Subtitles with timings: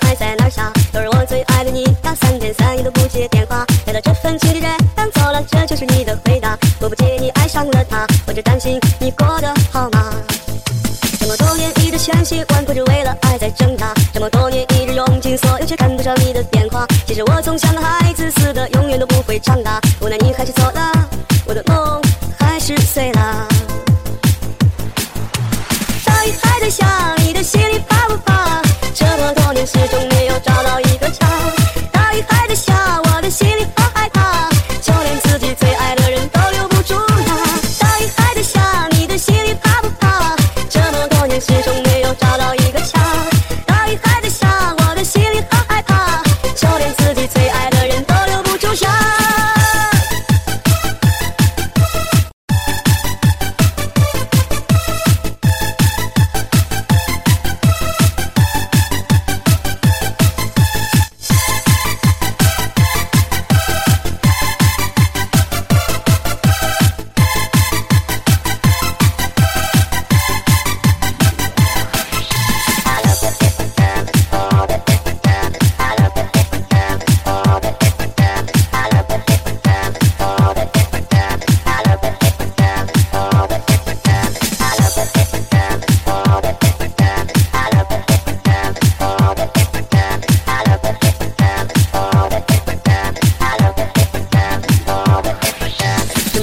[0.00, 1.84] 还在那儿傻都是我最爱的你。
[2.02, 6.56] 他三天三夜都不接电话难道这份情的人样走了这就是你的回答。
[6.80, 10.12] 我不介意你爱上了他我只担心你过得好吗？
[11.18, 13.94] 这么多年一直千辛万苦只为了爱在挣扎。
[14.12, 19.80] 这么多年一直用尽所有却赶不上你的变化其实我总像个孩子似的永远都不会长大。
[20.00, 20.92] 无奈你还是走了
[21.46, 22.02] 我的梦
[22.38, 23.53] 还是碎了。
[29.84, 30.63] 始终没有找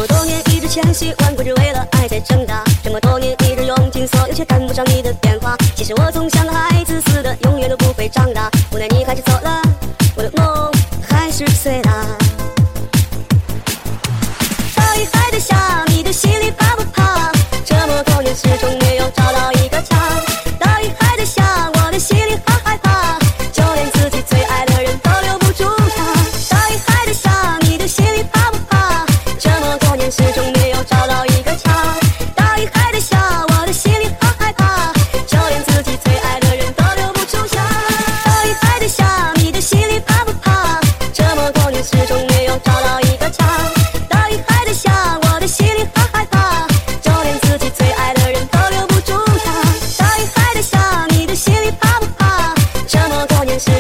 [0.02, 2.64] 这么多年一直千辛万苦只为了爱在挣扎。
[2.84, 8.51] 这么多年一直用尽所有却赶不上你的变化其实我总像个孩子似的永远都不会长大。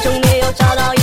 [0.01, 1.00] 终于又找到一